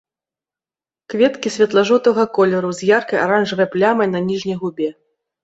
[1.13, 4.89] Кветкі светла-жоўтага колеру, з яркай аранжавай плямай на на ніжняй губе.